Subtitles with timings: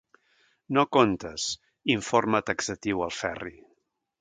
[0.77, 3.55] No comptes –informa taxatiu el Ferri.